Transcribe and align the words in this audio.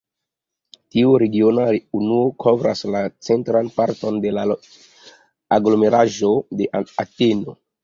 Tiu 0.95 1.11
regiona 1.23 1.65
unuo 1.99 2.31
kovras 2.45 2.81
la 2.95 3.03
centran 3.29 3.71
parton 3.77 4.19
de 4.25 4.33
la 4.39 4.47
aglomeraĵo 5.61 6.35
de 6.63 6.71
Ateno. 6.85 7.59